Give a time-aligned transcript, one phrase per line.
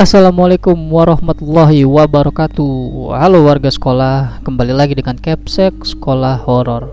[0.00, 2.72] Assalamualaikum warahmatullahi wabarakatuh.
[3.20, 6.88] Halo warga sekolah Kembali lagi dengan Capsek Sekolah Horor.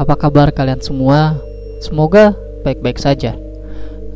[0.00, 1.36] Apa kabar kalian semua?
[1.84, 2.32] Semoga
[2.64, 3.36] baik-baik saja.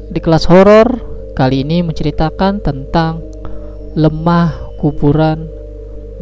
[0.08, 1.04] Di kelas horor
[1.36, 3.20] Kali ini menceritakan tentang
[4.00, 5.44] Lemah kuburan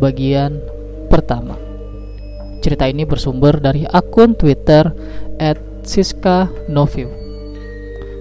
[0.02, 0.58] Bagian
[1.06, 1.54] pertama.
[2.58, 4.90] Cerita ini bersumber dari akun Twitter
[5.38, 6.50] At Siska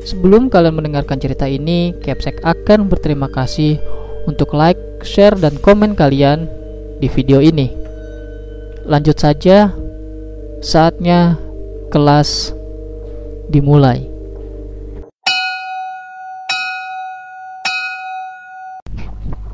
[0.10, 3.78] Sebelum kalian mendengarkan cerita ini, Capsek akan berterima kasih
[4.26, 6.50] untuk like, share, dan komen kalian
[6.98, 7.70] di video ini.
[8.90, 9.70] Lanjut saja,
[10.66, 11.38] saatnya
[11.94, 12.58] kelas
[13.54, 14.10] dimulai.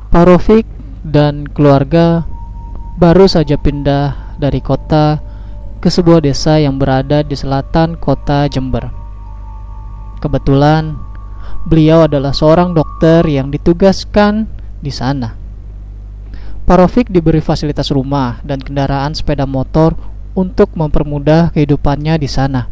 [0.08, 0.64] Parofik
[1.04, 2.24] dan keluarga
[2.96, 5.20] baru saja pindah dari kota
[5.84, 9.05] ke sebuah desa yang berada di selatan kota Jember.
[10.18, 10.96] Kebetulan
[11.68, 14.48] beliau adalah seorang dokter yang ditugaskan
[14.80, 15.36] di sana.
[16.66, 19.94] Parofik diberi fasilitas rumah dan kendaraan sepeda motor
[20.34, 22.66] untuk mempermudah kehidupannya di sana.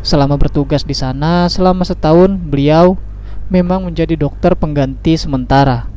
[0.00, 2.96] Selama bertugas di sana selama setahun, beliau
[3.50, 5.90] memang menjadi dokter pengganti sementara.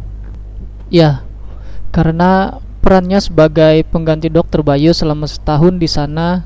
[0.89, 1.23] Ya,
[1.93, 6.45] karena perannya sebagai pengganti dokter Bayu selama setahun di sana,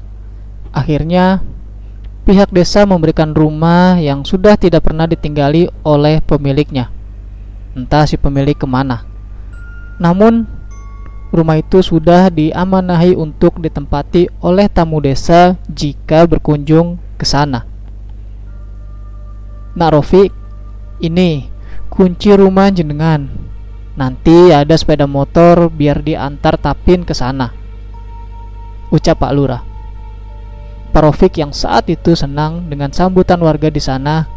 [0.76, 1.44] akhirnya
[2.24, 6.88] pihak desa memberikan rumah yang sudah tidak pernah ditinggali oleh pemiliknya.
[7.76, 9.04] Entah si pemilik ke mana.
[10.00, 10.48] Namun,
[11.36, 17.68] rumah itu sudah diamanahi untuk ditempati oleh tamu desa jika berkunjung ke sana.
[19.74, 20.30] Nak Rofi,
[21.02, 21.50] ini
[21.90, 23.26] kunci rumah jenengan.
[23.94, 27.54] Nanti ada sepeda motor biar diantar Tapin ke sana.
[28.94, 29.73] Ucap Pak Lurah.
[30.94, 34.30] Parofik yang saat itu senang dengan sambutan warga di sana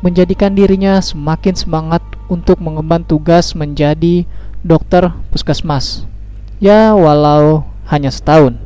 [0.00, 2.00] menjadikan dirinya semakin semangat
[2.32, 4.24] untuk mengemban tugas menjadi
[4.64, 6.08] dokter puskesmas.
[6.64, 8.56] Ya, walau hanya setahun.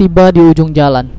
[0.00, 1.12] Tiba di ujung jalan,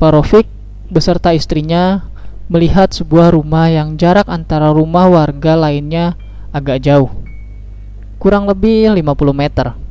[0.00, 0.48] Parofik
[0.88, 2.08] beserta istrinya
[2.48, 6.16] melihat sebuah rumah yang jarak antara rumah warga lainnya
[6.48, 7.12] agak jauh.
[8.16, 9.85] Kurang lebih 50 meter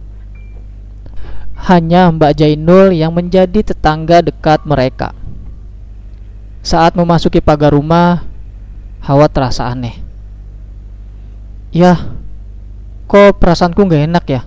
[1.66, 5.18] hanya Mbak Jainul yang menjadi tetangga dekat mereka.
[6.62, 8.26] Saat memasuki pagar rumah,
[9.02, 10.02] Hawa terasa aneh.
[11.70, 12.14] Ya,
[13.06, 14.42] kok perasaanku gak enak ya?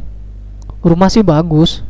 [0.83, 1.83] Rumah sih bagus.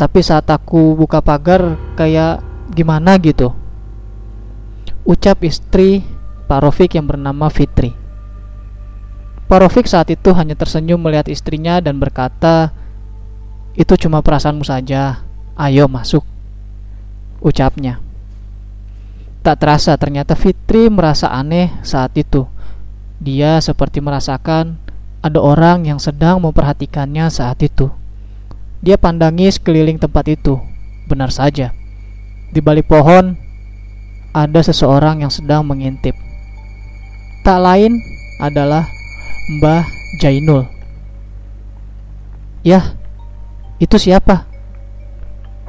[0.00, 2.40] Tapi saat aku buka pagar kayak
[2.72, 3.52] gimana gitu.
[5.04, 6.04] Ucap istri
[6.48, 7.92] Pak Rofik yang bernama Fitri.
[9.48, 12.72] Pak Rofik saat itu hanya tersenyum melihat istrinya dan berkata,
[13.72, 15.24] itu cuma perasaanmu saja.
[15.56, 16.24] Ayo masuk.
[17.40, 18.00] Ucapnya.
[19.42, 22.46] Tak terasa ternyata Fitri merasa aneh saat itu.
[23.18, 24.78] Dia seperti merasakan
[25.22, 27.90] ada orang yang sedang memperhatikannya saat itu.
[28.82, 30.58] Dia pandangi sekeliling tempat itu.
[31.06, 31.74] Benar saja.
[32.52, 33.34] Di balik pohon
[34.32, 36.14] ada seseorang yang sedang mengintip.
[37.42, 37.98] Tak lain
[38.38, 38.86] adalah
[39.58, 39.86] Mbah
[40.22, 40.66] Jainul.
[42.62, 42.94] Yah,
[43.82, 44.46] itu siapa?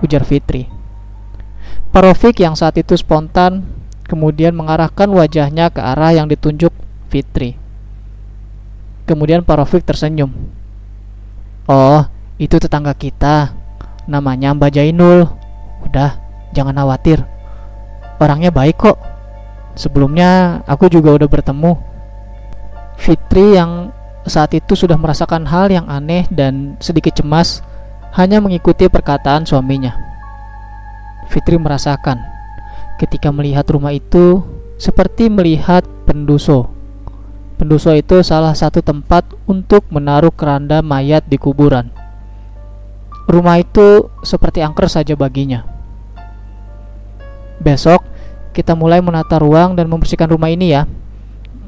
[0.06, 0.70] Ujar Fitri.
[1.90, 3.66] Parofik yang saat itu spontan
[4.06, 6.70] kemudian mengarahkan wajahnya ke arah yang ditunjuk
[7.10, 7.58] Fitri.
[9.10, 10.30] Kemudian Parofik tersenyum.
[11.66, 12.06] Oh,
[12.38, 13.58] itu tetangga kita.
[14.06, 15.26] Namanya Mbak Jainul.
[15.82, 16.22] Udah,
[16.54, 17.26] jangan khawatir.
[18.22, 18.98] Orangnya baik kok.
[19.74, 21.74] Sebelumnya aku juga udah bertemu.
[22.94, 23.90] Fitri yang
[24.30, 27.66] saat itu sudah merasakan hal yang aneh dan sedikit cemas
[28.14, 29.98] hanya mengikuti perkataan suaminya.
[31.34, 32.22] Fitri merasakan
[33.02, 34.46] ketika melihat rumah itu
[34.78, 36.70] seperti melihat penduso.
[37.58, 41.90] Penduso itu salah satu tempat untuk menaruh keranda mayat di kuburan.
[43.26, 45.66] Rumah itu seperti angker saja baginya.
[47.58, 48.04] Besok
[48.54, 50.86] kita mulai menata ruang dan membersihkan rumah ini ya.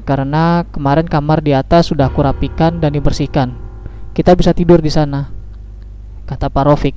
[0.06, 3.50] Karena kemarin kamar di atas sudah aku rapikan dan dibersihkan.
[4.14, 5.35] Kita bisa tidur di sana
[6.26, 6.96] kata Pak Rofik.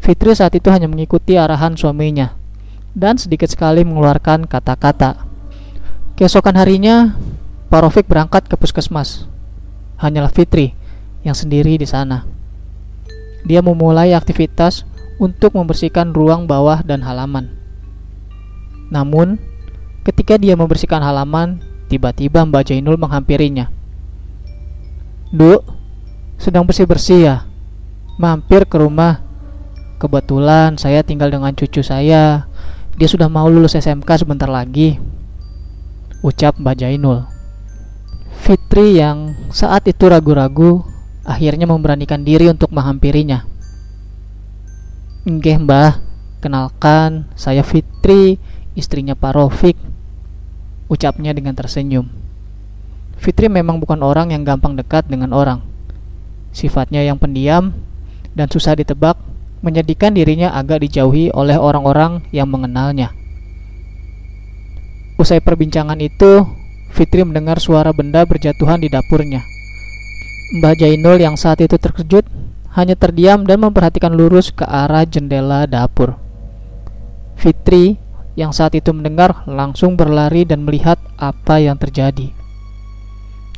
[0.00, 2.32] Fitri saat itu hanya mengikuti arahan suaminya
[2.96, 5.26] dan sedikit sekali mengeluarkan kata-kata.
[6.16, 7.16] Keesokan harinya,
[7.68, 9.28] Pak Rofik berangkat ke puskesmas.
[10.00, 10.72] Hanyalah Fitri
[11.22, 12.24] yang sendiri di sana.
[13.44, 14.84] Dia memulai aktivitas
[15.20, 17.52] untuk membersihkan ruang bawah dan halaman.
[18.88, 19.36] Namun,
[20.04, 23.68] ketika dia membersihkan halaman, tiba-tiba Mbak Jainul menghampirinya.
[25.30, 25.62] Duk,
[26.40, 27.36] sedang bersih-bersih ya?
[28.20, 29.24] Mampir ke rumah.
[29.96, 32.44] Kebetulan saya tinggal dengan cucu saya.
[33.00, 35.00] Dia sudah mau lulus SMK sebentar lagi.
[36.20, 37.24] Ucap Mbak Jainul.
[38.36, 40.84] Fitri yang saat itu ragu-ragu
[41.24, 43.48] akhirnya memberanikan diri untuk menghampirinya.
[45.24, 46.00] Nggih mbah,
[46.40, 48.40] kenalkan saya Fitri,
[48.76, 49.76] istrinya Pak Rofik.
[50.88, 52.08] Ucapnya dengan tersenyum.
[53.20, 55.60] Fitri memang bukan orang yang gampang dekat dengan orang.
[56.50, 57.89] Sifatnya yang pendiam
[58.34, 59.18] dan susah ditebak
[59.60, 63.12] menjadikan dirinya agak dijauhi oleh orang-orang yang mengenalnya.
[65.20, 66.48] Usai perbincangan itu,
[66.90, 69.44] Fitri mendengar suara benda berjatuhan di dapurnya.
[70.58, 72.26] Mbah Jainul yang saat itu terkejut
[72.74, 76.18] hanya terdiam dan memperhatikan lurus ke arah jendela dapur.
[77.38, 78.00] Fitri
[78.34, 82.32] yang saat itu mendengar langsung berlari dan melihat apa yang terjadi.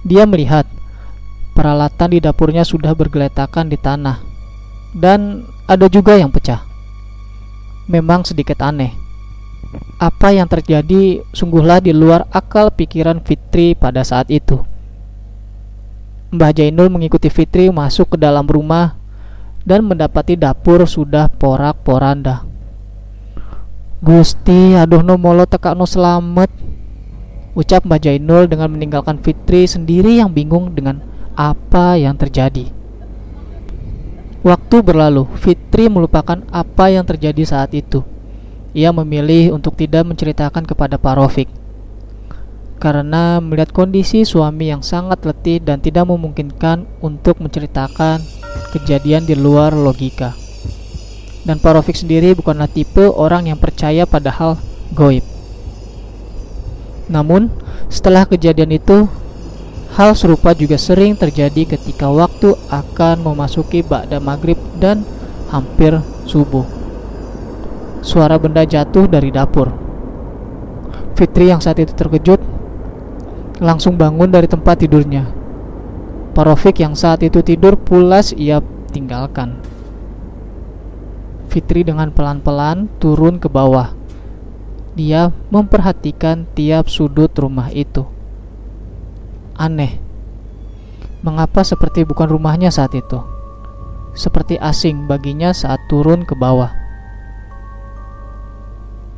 [0.02, 0.66] Dia melihat
[1.54, 4.31] peralatan di dapurnya sudah bergeletakan di tanah
[4.92, 6.60] dan ada juga yang pecah.
[7.88, 8.92] Memang sedikit aneh.
[9.96, 14.60] Apa yang terjadi sungguhlah di luar akal pikiran Fitri pada saat itu.
[16.32, 18.96] Mbah Jainul mengikuti Fitri masuk ke dalam rumah
[19.64, 22.44] dan mendapati dapur sudah porak-poranda.
[24.02, 26.50] Gusti, aduh no molo teka no selamat.
[27.52, 31.04] Ucap Mbah Jainul dengan meninggalkan Fitri sendiri yang bingung dengan
[31.36, 32.81] apa yang terjadi.
[34.42, 38.02] Waktu berlalu, Fitri melupakan apa yang terjadi saat itu.
[38.74, 41.48] Ia memilih untuk tidak menceritakan kepada Pak Rofik
[42.82, 48.18] karena melihat kondisi suami yang sangat letih dan tidak memungkinkan untuk menceritakan
[48.74, 50.34] kejadian di luar logika.
[51.46, 54.58] Dan Parofik sendiri bukanlah tipe orang yang percaya pada hal
[54.98, 55.22] goib.
[57.06, 57.54] Namun,
[57.86, 59.06] setelah kejadian itu,
[59.92, 65.04] hal serupa juga sering terjadi ketika waktu akan memasuki Ba'da Maghrib dan
[65.52, 66.64] hampir subuh.
[68.00, 69.68] Suara benda jatuh dari dapur.
[71.12, 72.40] Fitri yang saat itu terkejut
[73.62, 75.28] langsung bangun dari tempat tidurnya.
[76.32, 79.60] Parofik yang saat itu tidur pulas ia tinggalkan.
[81.52, 83.92] Fitri dengan pelan-pelan turun ke bawah.
[84.96, 88.11] Dia memperhatikan tiap sudut rumah itu.
[89.62, 90.02] Aneh.
[91.22, 93.22] Mengapa seperti bukan rumahnya saat itu?
[94.10, 96.74] Seperti asing baginya saat turun ke bawah.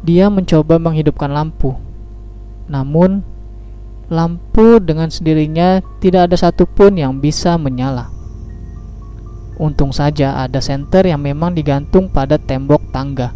[0.05, 1.73] Dia mencoba menghidupkan lampu.
[2.69, 3.25] Namun
[4.13, 8.13] lampu dengan sendirinya tidak ada satupun yang bisa menyala.
[9.57, 13.33] Untung saja ada senter yang memang digantung pada tembok tangga.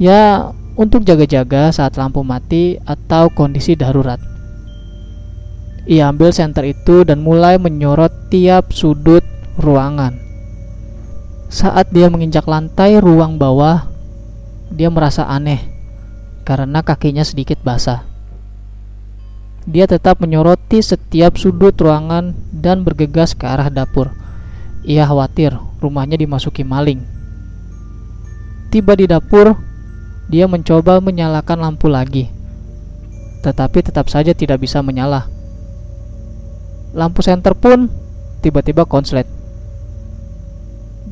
[0.00, 4.39] Ya, untuk jaga-jaga saat lampu mati atau kondisi darurat.
[5.90, 9.26] Ia ambil senter itu dan mulai menyorot tiap sudut
[9.58, 10.14] ruangan.
[11.50, 13.90] Saat dia menginjak lantai ruang bawah,
[14.70, 15.58] dia merasa aneh
[16.46, 18.06] karena kakinya sedikit basah.
[19.66, 24.14] Dia tetap menyoroti setiap sudut ruangan dan bergegas ke arah dapur.
[24.86, 27.02] Ia khawatir rumahnya dimasuki maling.
[28.70, 29.58] Tiba di dapur,
[30.30, 32.30] dia mencoba menyalakan lampu lagi,
[33.42, 35.39] tetapi tetap saja tidak bisa menyala.
[36.90, 37.86] Lampu senter pun
[38.42, 39.28] tiba-tiba konslet,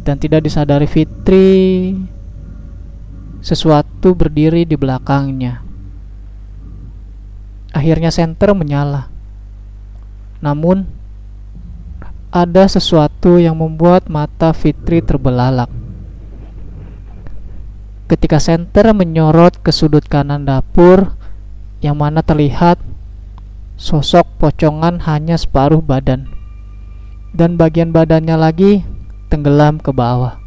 [0.03, 1.95] dan tidak disadari Fitri,
[3.39, 5.63] sesuatu berdiri di belakangnya.
[7.71, 9.13] Akhirnya senter menyala.
[10.43, 10.89] Namun,
[12.35, 15.71] ada sesuatu yang membuat mata Fitri terbelalak.
[18.09, 21.13] Ketika senter menyorot ke sudut kanan dapur,
[21.85, 22.81] yang mana terlihat
[23.79, 26.27] sosok pocongan hanya separuh badan,
[27.31, 28.83] dan bagian badannya lagi
[29.31, 30.43] tenggelam ke bawah.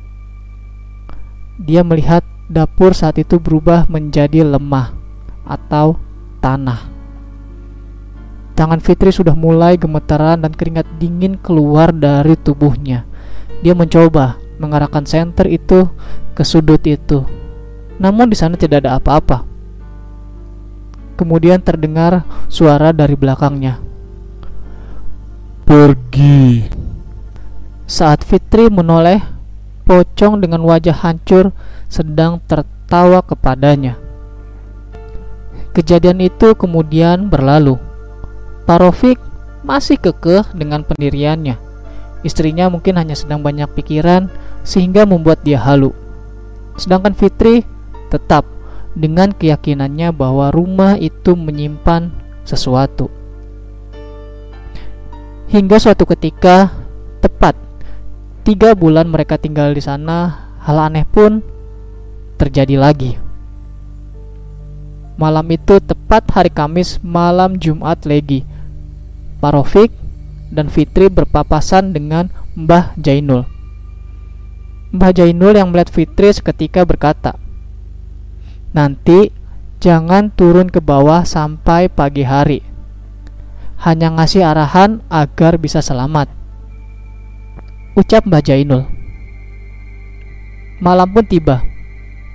[1.55, 4.91] Dia melihat dapur saat itu berubah menjadi lemah
[5.47, 5.95] atau
[6.43, 6.91] tanah.
[8.51, 13.07] Tangan Fitri sudah mulai gemetaran dan keringat dingin keluar dari tubuhnya.
[13.63, 15.87] Dia mencoba mengarahkan senter itu
[16.35, 17.23] ke sudut itu.
[17.97, 19.50] Namun di sana tidak ada apa-apa.
[21.21, 23.77] Kemudian terdengar suara dari belakangnya.
[25.69, 26.65] Pergi.
[27.85, 29.21] Saat Fitri menoleh,
[29.85, 31.53] pocong dengan wajah hancur
[31.85, 34.01] sedang tertawa kepadanya.
[35.77, 37.77] Kejadian itu kemudian berlalu.
[38.65, 39.21] Pak Rofik
[39.61, 41.61] masih kekeh dengan pendiriannya.
[42.25, 44.25] Istrinya mungkin hanya sedang banyak pikiran
[44.65, 45.93] sehingga membuat dia halu.
[46.81, 47.61] Sedangkan Fitri
[48.09, 48.41] tetap
[48.93, 52.11] dengan keyakinannya bahwa rumah itu menyimpan
[52.43, 53.07] sesuatu.
[55.51, 56.71] Hingga suatu ketika,
[57.19, 57.59] tepat
[58.47, 61.43] tiga bulan mereka tinggal di sana, hal aneh pun
[62.39, 63.19] terjadi lagi.
[65.19, 68.41] Malam itu tepat hari Kamis malam Jumat Legi
[69.37, 69.93] Parofik
[70.49, 73.45] dan Fitri berpapasan dengan Mbah Jainul.
[74.93, 77.37] Mbah Jainul yang melihat Fitri seketika berkata,
[78.71, 79.31] "Nanti
[79.83, 82.59] jangan turun ke bawah sampai pagi hari.
[83.81, 86.31] Hanya ngasih arahan agar bisa selamat."
[87.97, 88.87] Ucap Mbah Jainul.
[90.79, 91.61] Malam pun tiba.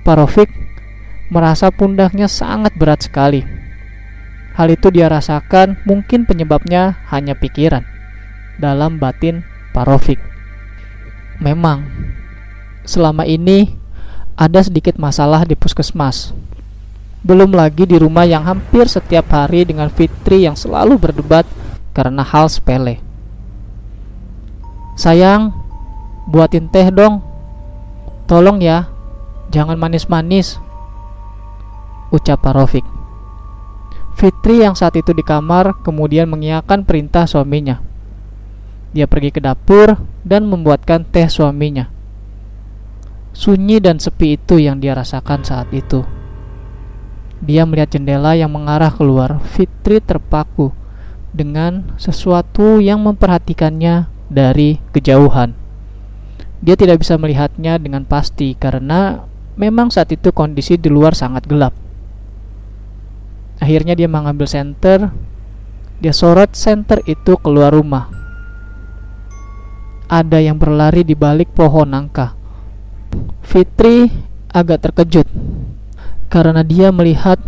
[0.05, 0.47] Parofik
[1.27, 3.43] merasa pundaknya sangat berat sekali.
[4.55, 7.85] Hal itu dia rasakan mungkin penyebabnya hanya pikiran
[8.57, 10.17] dalam batin Parofik.
[11.37, 11.85] Memang,
[12.81, 13.77] selama ini
[14.37, 16.31] ada sedikit masalah di puskesmas.
[17.25, 21.49] Belum lagi di rumah yang hampir setiap hari dengan Fitri yang selalu berdebat
[21.97, 23.01] karena hal sepele.
[24.93, 25.57] Sayang,
[26.29, 27.25] buatin teh dong.
[28.29, 28.85] Tolong ya,
[29.49, 30.61] jangan manis-manis.
[32.13, 32.85] Ucap Parofik.
[34.13, 37.81] Fitri yang saat itu di kamar kemudian mengiyakan perintah suaminya.
[38.93, 41.96] Dia pergi ke dapur dan membuatkan teh suaminya.
[43.37, 46.01] Sunyi dan sepi itu yang dia rasakan saat itu.
[47.37, 49.37] Dia melihat jendela yang mengarah keluar.
[49.45, 50.73] Fitri terpaku
[51.29, 55.53] dengan sesuatu yang memperhatikannya dari kejauhan.
[56.65, 61.77] Dia tidak bisa melihatnya dengan pasti karena memang saat itu kondisi di luar sangat gelap.
[63.61, 65.13] Akhirnya dia mengambil senter.
[66.01, 68.17] Dia sorot senter itu keluar rumah
[70.07, 72.33] ada yang berlari di balik pohon nangka.
[73.43, 74.11] Fitri
[74.51, 75.27] agak terkejut
[76.27, 77.39] karena dia melihat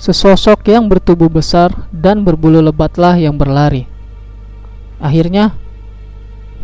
[0.00, 3.86] sesosok yang bertubuh besar dan berbulu lebatlah yang berlari.
[4.98, 5.54] Akhirnya,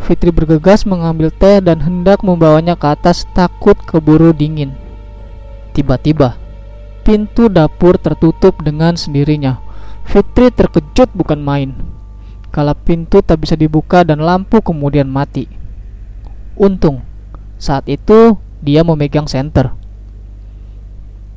[0.02, 4.76] Fitri bergegas mengambil teh dan hendak membawanya ke atas takut keburu dingin.
[5.72, 6.36] Tiba-tiba,
[7.04, 9.60] pintu dapur tertutup dengan sendirinya.
[10.04, 11.96] Fitri terkejut bukan main
[12.56, 15.44] kala pintu tak bisa dibuka dan lampu kemudian mati.
[16.56, 17.04] Untung,
[17.56, 19.72] saat itu dia memegang senter.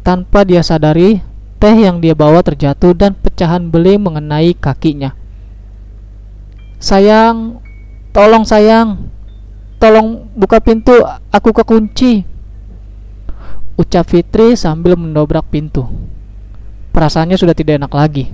[0.03, 1.19] Tanpa dia sadari,
[1.59, 5.13] teh yang dia bawa terjatuh dan pecahan beling mengenai kakinya.
[6.79, 7.59] Sayang,
[8.15, 9.11] tolong sayang,
[9.77, 10.95] tolong buka pintu,
[11.29, 12.23] aku kekunci.
[13.75, 15.88] Ucap Fitri sambil mendobrak pintu.
[16.91, 18.25] Perasaannya sudah tidak enak lagi.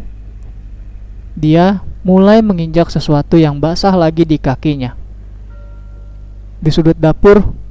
[1.37, 4.93] Dia mulai menginjak sesuatu yang basah lagi di kakinya.
[6.61, 7.64] Di sudut dapur,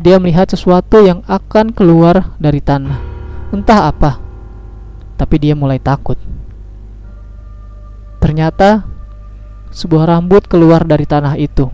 [0.00, 2.98] dia melihat sesuatu yang akan keluar dari tanah.
[3.52, 4.16] Entah apa,
[5.20, 6.16] tapi dia mulai takut.
[8.20, 8.86] Ternyata,
[9.72, 11.68] sebuah rambut keluar dari tanah itu.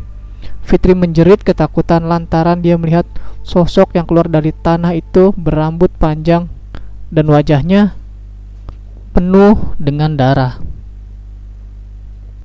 [0.66, 3.06] Fitri menjerit ketakutan lantaran dia melihat
[3.46, 6.50] sosok yang keluar dari tanah itu berambut panjang
[7.10, 7.94] dan wajahnya
[9.14, 10.58] penuh dengan darah.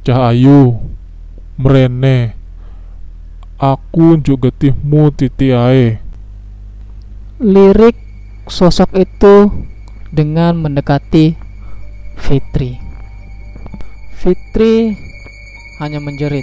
[0.06, 0.82] Cahayu
[1.62, 2.41] Merene
[3.62, 6.02] Aku juga getihmu titi ae
[7.38, 7.94] Lirik
[8.50, 9.54] sosok itu
[10.10, 11.38] dengan mendekati
[12.18, 12.82] Fitri
[14.18, 14.98] Fitri
[15.78, 16.42] hanya menjerit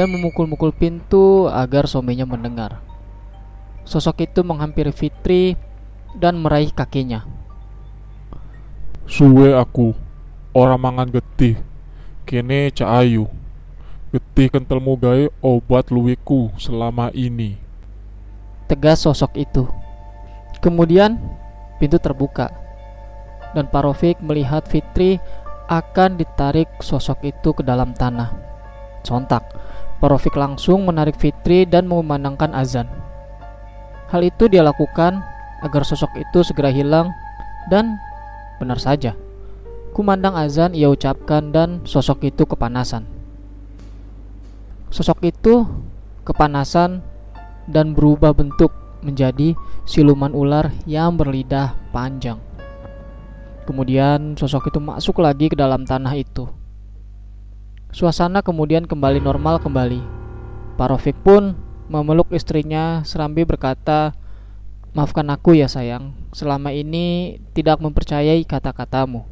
[0.00, 2.80] dan memukul-mukul pintu agar suaminya mendengar.
[3.84, 5.52] Sosok itu menghampiri Fitri
[6.16, 7.28] dan meraih kakinya.
[9.04, 9.92] Suwe aku,
[10.56, 11.60] orang mangan getih
[12.24, 13.28] kene Ayu
[14.16, 17.60] getih kentalmu gawe obat luwiku selama ini.
[18.64, 19.68] Tegas sosok itu.
[20.64, 21.20] Kemudian
[21.76, 22.48] pintu terbuka.
[23.52, 25.20] Dan Parofik melihat Fitri
[25.68, 28.32] akan ditarik sosok itu ke dalam tanah.
[29.04, 29.44] Sontak
[30.00, 32.88] Parofik langsung menarik Fitri dan memandangkan azan.
[34.08, 35.20] Hal itu dia lakukan
[35.60, 37.12] agar sosok itu segera hilang
[37.68, 38.00] dan
[38.56, 39.12] benar saja.
[39.92, 43.15] Kumandang azan ia ucapkan dan sosok itu kepanasan.
[44.90, 45.66] Sosok itu
[46.22, 47.02] kepanasan
[47.66, 48.70] dan berubah bentuk
[49.02, 49.54] menjadi
[49.86, 52.38] siluman ular yang berlidah panjang.
[53.66, 56.46] Kemudian sosok itu masuk lagi ke dalam tanah itu.
[57.90, 60.02] Suasana kemudian kembali normal kembali.
[60.78, 61.58] Parofik pun
[61.90, 64.14] memeluk istrinya serambi berkata,
[64.96, 69.28] Maafkan aku ya sayang, selama ini tidak mempercayai kata-katamu.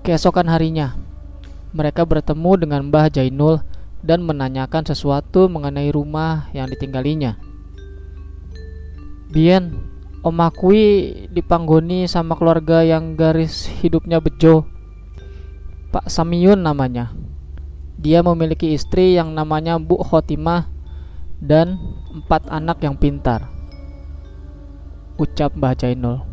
[0.00, 0.96] Keesokan harinya,
[1.72, 3.64] mereka bertemu dengan Mbah Jainul
[4.04, 7.40] dan menanyakan sesuatu mengenai rumah yang ditinggalinya.
[9.32, 9.72] Bien,
[10.22, 14.68] Om Akui dipanggoni sama keluarga yang garis hidupnya bejo.
[15.90, 17.10] Pak Samiyun namanya.
[17.98, 20.66] Dia memiliki istri yang namanya Bu Khotimah
[21.42, 21.78] dan
[22.14, 23.50] empat anak yang pintar.
[25.18, 26.31] Ucap Mbah Jainul.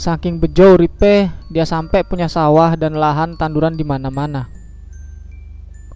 [0.00, 4.48] Saking bejo uripe, dia sampai punya sawah dan lahan tanduran di mana-mana.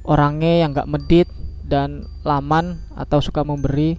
[0.04, 1.28] Orangnya yang gak medit
[1.64, 3.96] dan laman atau suka memberi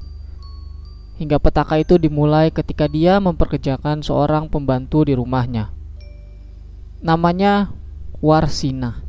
[1.17, 5.73] hingga petaka itu dimulai ketika dia memperkerjakan seorang pembantu di rumahnya.
[7.01, 7.73] Namanya
[8.21, 9.01] Warsina.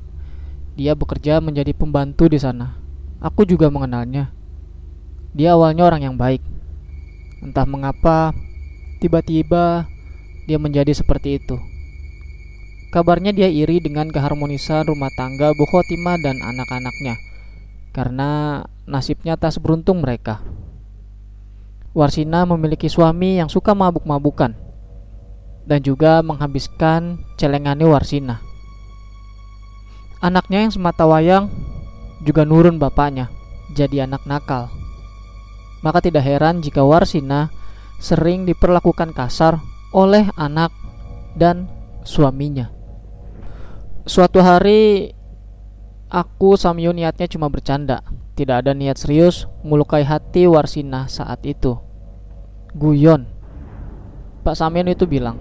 [0.81, 2.73] Dia bekerja menjadi pembantu di sana.
[3.21, 4.33] Aku juga mengenalnya.
[5.37, 6.41] Dia awalnya orang yang baik.
[7.45, 8.33] Entah mengapa,
[9.05, 9.93] tiba-tiba
[10.47, 11.59] dia menjadi seperti itu.
[12.95, 17.19] Kabarnya dia iri dengan keharmonisan rumah tangga Bu Khotimah dan anak-anaknya
[17.97, 20.45] karena nasibnya tak seberuntung mereka.
[21.97, 24.53] Warsina memiliki suami yang suka mabuk-mabukan
[25.65, 28.45] dan juga menghabiskan celengannya Warsina.
[30.21, 31.49] Anaknya yang semata wayang
[32.21, 33.33] juga nurun bapaknya,
[33.73, 34.69] jadi anak nakal.
[35.81, 37.49] Maka tidak heran jika Warsina
[37.97, 39.61] sering diperlakukan kasar
[39.97, 40.69] oleh anak
[41.33, 41.73] dan
[42.05, 42.69] suaminya.
[44.05, 45.17] Suatu hari
[46.13, 48.05] aku Samyun niatnya cuma bercanda,
[48.37, 51.81] tidak ada niat serius melukai hati Warsina saat itu.
[52.77, 53.25] Guyon.
[54.45, 55.41] Pak Samyun itu bilang,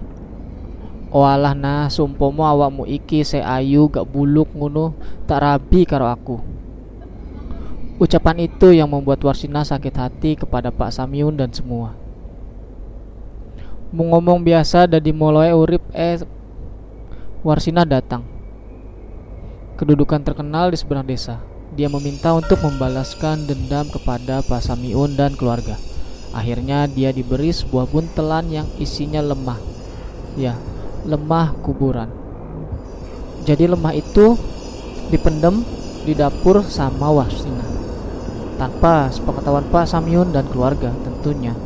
[1.12, 4.96] Walah nah sumpomo awakmu iki se ayu gak buluk ngono
[5.28, 6.40] tak rabi karo aku.
[8.00, 12.05] Ucapan itu yang membuat Warsina sakit hati kepada Pak Samyun dan semua.
[13.96, 16.20] Ngomong biasa dan dimulai urip eh
[17.40, 18.28] Warsina datang.
[19.80, 21.40] Kedudukan terkenal di seberang desa.
[21.72, 25.80] Dia meminta untuk membalaskan dendam kepada Pak Samyun dan keluarga.
[26.36, 29.56] Akhirnya dia diberi sebuah buntelan yang isinya lemah.
[30.36, 30.60] Ya,
[31.08, 32.12] lemah kuburan.
[33.48, 34.36] Jadi lemah itu
[35.08, 35.64] dipendam
[36.04, 37.64] di dapur sama Wasina
[38.60, 41.56] tanpa sepengetahuan Pak Samyun dan keluarga tentunya.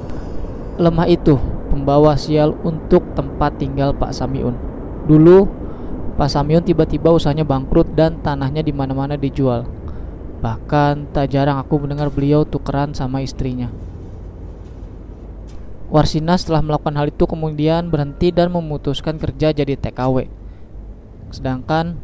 [0.78, 1.59] Lemah itu
[1.90, 4.55] pembawa sial untuk tempat tinggal Pak Samyun.
[5.11, 5.42] Dulu
[6.14, 9.66] Pak Samyun tiba-tiba usahanya bangkrut dan tanahnya di mana-mana dijual.
[10.38, 13.74] Bahkan tak jarang aku mendengar beliau tukeran sama istrinya.
[15.90, 20.31] Warsina setelah melakukan hal itu kemudian berhenti dan memutuskan kerja jadi TKW.
[21.35, 21.98] Sedangkan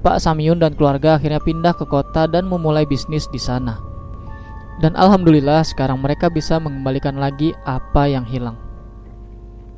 [0.00, 3.76] Pak Samyun dan keluarga akhirnya pindah ke kota dan memulai bisnis di sana.
[4.80, 8.65] Dan alhamdulillah sekarang mereka bisa mengembalikan lagi apa yang hilang.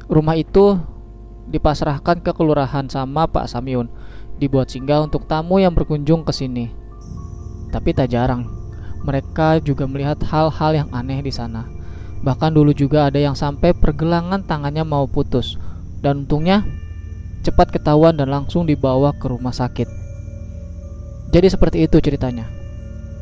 [0.09, 0.81] Rumah itu
[1.49, 3.93] dipasrahkan ke kelurahan sama Pak Samyun,
[4.41, 6.73] dibuat singgah untuk tamu yang berkunjung ke sini.
[7.69, 8.59] Tapi tak jarang
[9.03, 11.67] mereka juga melihat hal-hal yang aneh di sana.
[12.21, 15.55] Bahkan dulu juga ada yang sampai pergelangan tangannya mau putus.
[15.99, 16.67] Dan untungnya
[17.43, 19.89] cepat ketahuan dan langsung dibawa ke rumah sakit.
[21.31, 22.47] Jadi seperti itu ceritanya.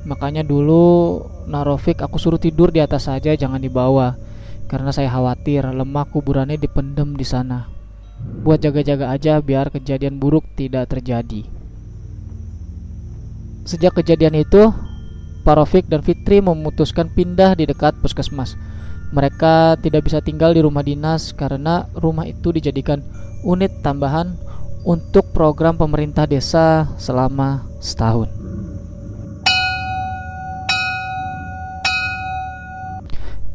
[0.06, 4.18] Makanya dulu Narofik aku suruh tidur di atas saja jangan dibawa
[4.66, 7.70] Karena saya khawatir lemah kuburannya dipendem di sana.
[8.42, 11.46] Buat jaga-jaga aja biar kejadian buruk tidak terjadi.
[13.66, 14.70] Sejak kejadian itu
[15.46, 18.58] Parofik dan Fitri memutuskan pindah di dekat puskesmas.
[19.14, 22.98] Mereka tidak bisa tinggal di rumah dinas karena rumah itu dijadikan
[23.46, 24.34] unit tambahan
[24.82, 28.26] untuk program pemerintah desa selama setahun.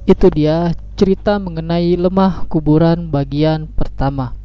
[0.07, 4.37] Itu dia cerita mengenai lemah kuburan bagian pertama.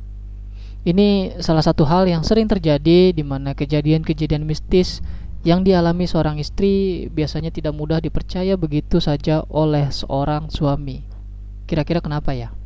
[0.89, 5.05] Ini salah satu hal yang sering terjadi di mana kejadian-kejadian mistis
[5.45, 11.05] yang dialami seorang istri biasanya tidak mudah dipercaya begitu saja oleh seorang suami.
[11.69, 12.57] Kira-kira kenapa ya?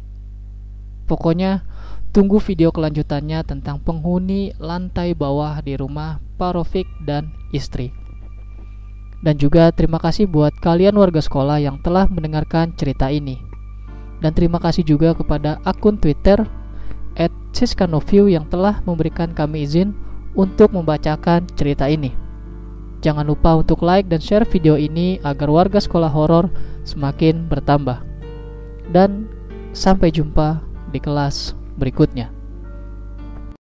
[1.11, 1.66] Pokoknya
[2.14, 7.90] tunggu video kelanjutannya tentang penghuni lantai bawah di rumah Parofik dan istri.
[9.18, 13.50] Dan juga terima kasih buat kalian warga sekolah yang telah mendengarkan cerita ini.
[14.21, 16.45] Dan terima kasih juga kepada akun Twitter
[17.51, 19.93] @siskanoview yang telah memberikan kami izin
[20.39, 22.15] untuk membacakan cerita ini.
[23.01, 26.53] Jangan lupa untuk like dan share video ini agar warga sekolah horor
[26.85, 27.99] semakin bertambah.
[28.93, 29.27] Dan
[29.73, 30.61] sampai jumpa
[30.93, 32.39] di kelas berikutnya.